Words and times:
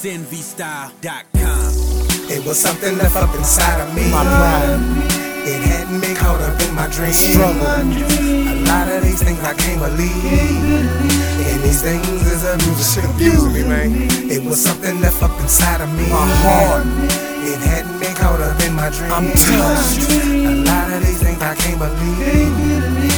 SinVStyle.com. 0.00 1.20
It 2.32 2.40
was 2.46 2.58
something 2.58 2.96
left 2.96 3.16
up 3.16 3.34
inside 3.36 3.86
of 3.86 3.94
me. 3.94 4.10
My 4.10 4.24
pride. 4.24 4.80
It 5.44 5.60
hadn't 5.60 6.00
been 6.00 6.16
caught 6.16 6.40
up 6.40 6.58
in 6.62 6.74
my 6.74 6.88
dreams. 6.88 7.18
Struggle. 7.18 7.60
A 7.60 8.64
lot 8.64 8.88
of 8.88 9.02
these 9.02 9.22
things 9.22 9.38
I 9.44 9.52
can't 9.52 9.78
believe. 9.78 10.88
And 11.44 11.60
these 11.60 11.82
things 11.82 12.08
is 12.32 12.48
abusing, 12.48 13.02
confusing 13.02 13.52
me, 13.52 13.62
man. 13.68 14.08
It 14.30 14.42
was 14.42 14.64
something 14.64 15.02
left 15.02 15.22
up 15.22 15.38
inside 15.38 15.82
of 15.82 15.92
me. 15.92 16.08
My 16.08 16.24
heart. 16.48 16.86
It 17.44 17.60
hadn't 17.60 18.00
been 18.00 18.16
caught 18.16 18.40
up 18.40 18.58
in 18.64 18.72
my 18.72 18.88
dreams. 18.88 19.12
I'm 19.12 19.28
touched. 19.36 20.08
A 20.08 20.64
lot 20.64 20.92
of 20.96 21.04
these 21.04 21.20
things 21.22 21.42
I 21.42 21.54
can't 21.56 21.78
believe. 21.78 23.09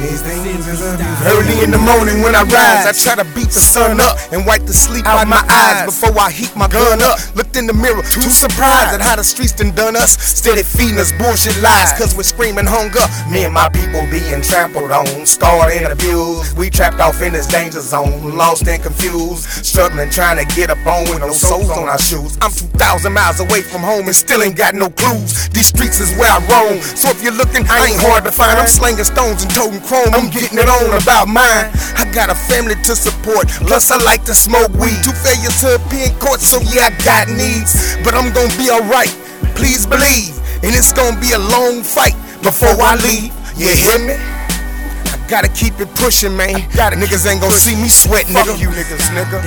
Early 0.00 1.60
in 1.60 1.70
the 1.70 1.78
morning 1.78 2.22
when 2.22 2.34
I 2.34 2.42
rise, 2.48 2.88
I 2.88 2.92
try 2.96 3.20
to 3.20 3.28
beat 3.36 3.52
the 3.52 3.60
sun 3.60 4.00
up 4.00 4.16
and 4.32 4.46
wipe 4.46 4.64
the 4.64 4.72
sleep 4.72 5.04
out 5.04 5.28
my 5.28 5.44
eyes 5.44 5.84
before 5.84 6.16
I 6.18 6.30
heat 6.30 6.54
my 6.56 6.68
gun 6.68 7.02
up. 7.02 7.20
Looked 7.36 7.56
in 7.56 7.66
the 7.66 7.74
mirror, 7.74 8.00
too 8.00 8.24
surprised 8.24 8.96
at 8.96 9.02
how 9.02 9.16
the 9.16 9.24
streets 9.24 9.52
done 9.52 9.74
done 9.74 9.96
us. 9.96 10.16
Steady 10.16 10.62
feeding 10.62 10.96
us 10.96 11.12
bullshit 11.20 11.60
lies, 11.60 11.92
cause 11.92 12.16
we're 12.16 12.24
screaming 12.24 12.64
hunger. 12.64 13.04
Me 13.28 13.44
and 13.44 13.52
my 13.52 13.68
people 13.68 14.00
being 14.08 14.40
trampled 14.40 14.90
on, 14.90 15.26
scarred 15.26 15.72
and 15.76 15.92
abused. 15.92 16.56
We 16.56 16.70
trapped 16.70 17.00
off 17.00 17.20
in 17.20 17.34
this 17.34 17.46
danger 17.46 17.80
zone, 17.80 18.36
lost 18.36 18.66
and 18.68 18.82
confused. 18.82 19.44
Struggling, 19.66 20.08
trying 20.08 20.40
to 20.40 20.48
get 20.56 20.70
up 20.70 20.80
on 20.86 21.04
with 21.12 21.20
no 21.20 21.32
soles 21.32 21.68
on 21.68 21.88
our 21.88 22.00
shoes. 22.00 22.38
I'm 22.40 22.52
2,000 22.52 23.12
miles 23.12 23.40
away 23.40 23.60
from 23.60 23.82
home 23.82 24.08
and 24.08 24.16
still 24.16 24.42
ain't 24.42 24.56
got 24.56 24.74
no 24.74 24.88
clues. 24.88 25.50
These 25.50 25.68
streets 25.68 26.00
is 26.00 26.16
where 26.16 26.32
I 26.32 26.40
roam, 26.48 26.80
so 26.80 27.10
if 27.10 27.22
you're 27.22 27.36
looking, 27.36 27.68
I 27.68 27.92
ain't 27.92 28.00
hard 28.00 28.24
to 28.24 28.32
find. 28.32 28.58
I'm 28.58 28.66
slinging 28.66 29.04
stones 29.04 29.42
and 29.42 29.52
toting 29.52 29.80
chrome, 29.90 30.14
I'm 30.14 30.30
getting 30.30 30.54
it 30.54 30.70
on 30.70 30.94
about 30.94 31.26
mine. 31.26 31.66
I 31.98 32.06
got 32.14 32.30
a 32.30 32.38
family 32.46 32.78
to 32.86 32.94
support, 32.94 33.50
plus 33.66 33.90
I 33.90 33.98
like 34.06 34.22
to 34.30 34.34
smoke 34.34 34.70
weed. 34.78 34.94
Two 35.02 35.10
failures 35.10 35.58
to 35.66 35.82
appear 35.82 36.06
in 36.06 36.14
court, 36.22 36.38
so 36.38 36.62
yeah, 36.70 36.86
I 36.86 36.90
got 37.02 37.26
needs. 37.26 37.98
But 38.06 38.14
I'm 38.14 38.30
gonna 38.30 38.54
be 38.54 38.70
alright, 38.70 39.10
please 39.58 39.90
believe. 39.90 40.38
And 40.62 40.70
it's 40.78 40.94
gonna 40.94 41.18
be 41.18 41.34
a 41.34 41.42
long 41.42 41.82
fight 41.82 42.14
before 42.46 42.78
I 42.78 42.94
leave. 43.02 43.34
You 43.58 43.66
hear 43.74 43.98
me? 43.98 44.14
I 44.14 45.18
gotta 45.26 45.50
keep 45.50 45.74
it 45.82 45.90
pushing, 45.98 46.36
man. 46.38 46.62
Niggas 46.70 47.26
ain't 47.26 47.42
gonna 47.42 47.58
see 47.58 47.74
me 47.74 47.88
sweat, 47.90 48.26
nigga. 48.30 48.54
Fuck 48.54 48.62
you 48.62 48.70
niggas, 48.70 49.10
nigga. 49.10 49.42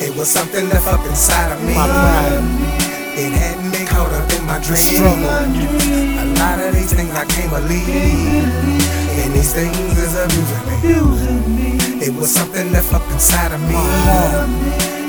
It 0.00 0.16
was 0.16 0.30
something 0.30 0.66
left 0.70 0.88
up 0.88 1.04
inside 1.04 1.52
of 1.52 1.60
me. 1.60 1.74
My 1.74 1.84
pride. 1.84 2.40
It 3.20 3.36
hadn't 3.36 3.70
been 3.70 3.86
caught 3.86 4.12
up 4.16 4.32
in 4.32 4.46
my 4.46 4.58
dreams. 4.64 4.96
Struggle. 4.96 5.28
A 5.28 6.24
lot 6.40 6.58
of 6.58 6.72
these 6.72 6.92
things 6.94 7.12
I 7.12 7.26
can't 7.26 7.52
believe. 7.52 8.69
And 9.40 9.46
these 9.46 9.54
things 9.54 9.96
is 9.96 10.16
abusing 10.18 11.56
me. 11.56 11.78
It 12.04 12.14
was 12.14 12.30
something 12.30 12.70
left 12.72 12.92
up 12.92 13.00
inside 13.10 13.52
of 13.52 13.60
me. 13.62 13.74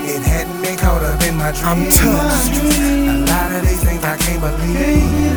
It 0.07 0.23
hadn't 0.23 0.61
been 0.61 0.77
caught 0.77 1.03
up 1.03 1.21
in 1.21 1.35
my 1.35 1.51
dreams. 1.51 1.97
touched. 1.97 2.63
A 2.63 3.25
lot 3.27 3.51
of 3.51 3.61
these 3.61 3.83
things 3.83 4.01
I 4.05 4.15
can't 4.15 4.39
believe. 4.39 5.35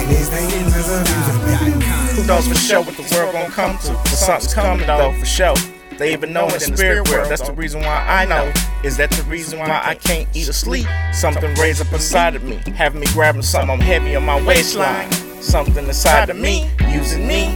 And 0.00 0.08
these 0.08 0.30
things 0.30 0.76
is 0.76 0.88
abusing 0.88 1.78
me. 1.78 1.84
Who 2.16 2.26
knows 2.26 2.48
for 2.48 2.54
sure 2.54 2.80
what 2.80 2.96
the 2.96 3.06
world 3.14 3.34
gon' 3.34 3.50
come 3.50 3.76
to? 3.84 3.92
But 3.92 4.06
something's 4.06 4.54
coming 4.54 4.86
though, 4.86 5.12
for 5.12 5.26
sure. 5.26 5.54
They 5.98 6.14
even 6.14 6.32
know 6.32 6.46
in 6.46 6.52
the 6.54 6.60
spirit 6.60 7.10
world. 7.10 7.28
That's 7.28 7.46
the 7.46 7.52
reason 7.52 7.82
why 7.82 8.02
I 8.08 8.24
know. 8.24 8.50
Is 8.82 8.96
that 8.96 9.10
the 9.10 9.24
reason 9.24 9.58
why 9.58 9.82
I 9.84 9.94
can't 9.94 10.26
eat 10.34 10.48
or 10.48 10.54
sleep? 10.54 10.86
Something 11.12 11.54
raised 11.56 11.82
up 11.82 11.92
inside 11.92 12.34
of 12.34 12.44
me, 12.44 12.62
having 12.76 13.00
me 13.00 13.08
grabbing 13.12 13.42
something 13.42 13.70
I'm 13.70 13.80
heavy 13.80 14.16
on 14.16 14.24
my 14.24 14.40
waistline. 14.42 15.12
Something 15.42 15.86
inside 15.86 16.30
of 16.30 16.36
me, 16.38 16.70
using 16.88 17.26
me, 17.26 17.52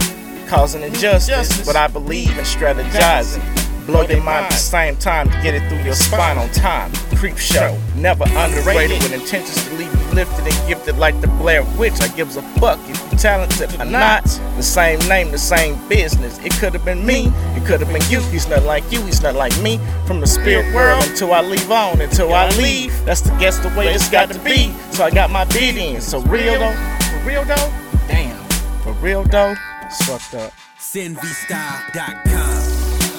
causing 0.51 0.83
injustice. 0.83 1.65
But 1.65 1.77
I 1.77 1.87
believe 1.87 2.29
in 2.37 2.43
strategizing. 2.43 3.41
Blow 3.87 4.01
your 4.01 4.21
mind 4.21 4.45
at 4.45 4.51
the 4.51 4.57
same 4.57 4.97
time 4.97 5.29
to 5.29 5.41
get 5.41 5.55
it 5.55 5.67
through 5.69 5.81
your 5.83 5.95
spine 5.95 6.37
on 6.37 6.49
time. 6.51 6.91
Creep 7.15 7.37
show, 7.37 7.79
never 7.95 8.25
underrated 8.27 9.01
with 9.01 9.13
intentions 9.13 9.63
to 9.67 9.73
leave 9.75 9.93
you 9.93 10.01
lifted 10.13 10.45
and 10.45 10.67
gifted 10.67 10.97
like 10.97 11.19
the 11.21 11.27
Blair 11.27 11.63
Witch. 11.77 11.99
I 12.01 12.09
gives 12.09 12.35
a 12.35 12.41
fuck 12.59 12.79
if 12.89 13.11
you 13.11 13.17
talented 13.17 13.73
or 13.79 13.85
not. 13.85 14.25
The 14.57 14.61
same 14.61 14.99
name, 15.07 15.31
the 15.31 15.37
same 15.37 15.77
business. 15.87 16.37
It 16.43 16.51
could 16.53 16.73
have 16.73 16.83
been 16.83 17.05
me, 17.05 17.27
it 17.55 17.65
could 17.65 17.79
have 17.79 17.91
been 17.91 18.03
you. 18.09 18.19
He's 18.29 18.47
not 18.47 18.63
like 18.63 18.83
you, 18.91 19.01
he's 19.05 19.23
not 19.23 19.35
like 19.35 19.57
me. 19.61 19.79
From 20.05 20.19
the 20.19 20.27
spirit 20.27 20.73
world 20.75 21.03
until 21.05 21.33
I 21.33 21.41
leave 21.41 21.71
on, 21.71 22.01
until 22.01 22.33
I 22.33 22.49
leave. 22.57 22.93
That's 23.05 23.21
the 23.21 23.31
guess 23.37 23.57
the 23.59 23.69
way 23.69 23.93
it's 23.93 24.09
got 24.09 24.29
to 24.31 24.39
be. 24.39 24.73
So 24.91 25.05
I 25.05 25.11
got 25.11 25.31
my 25.31 25.45
bid 25.45 25.77
in. 25.77 26.01
So 26.01 26.19
real 26.23 26.59
though, 26.59 26.97
for 26.99 27.25
real 27.25 27.45
though, 27.45 27.71
damn, 28.07 28.37
for 28.81 28.91
real 28.93 29.23
though, 29.23 29.55
it's 29.91 30.07
fucked 30.07 30.35
up. 30.35 30.53
SinVStyle.com. 30.79 32.63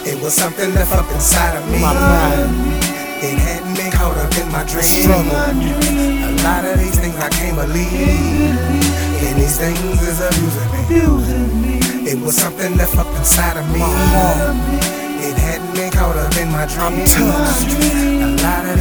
It 0.09 0.21
was 0.23 0.33
something 0.35 0.75
left 0.75 0.93
up 0.93 1.11
inside 1.13 1.57
of 1.57 1.69
me. 1.71 1.81
My 1.81 1.93
pride. 1.93 2.49
It 3.23 3.39
hadn't 3.39 3.77
been 3.77 3.93
caught 3.93 4.17
up 4.17 4.35
in 4.41 4.51
my 4.51 4.65
dreams. 4.65 4.89
Struggle. 4.89 5.31
A 5.31 6.33
lot 6.43 6.65
of 6.65 6.79
these 6.81 6.99
things 6.99 7.15
I 7.17 7.29
can't 7.29 7.57
believe. 7.57 8.57
And 9.23 9.39
these 9.39 9.59
things 9.59 10.03
is 10.03 10.21
abusing 10.21 11.61
me. 11.63 11.79
It 12.09 12.19
was 12.19 12.37
something 12.37 12.75
left 12.77 12.97
up 12.97 13.07
inside 13.17 13.59
of 13.59 13.69
me. 13.71 13.83
It 15.23 15.37
hadn't 15.37 15.75
been 15.75 15.93
caught 15.93 16.17
up 16.17 16.35
in 16.37 16.51
my 16.51 16.67
dreams. 16.67 17.15
A 17.15 17.21
lot 18.43 18.65
of 18.67 18.72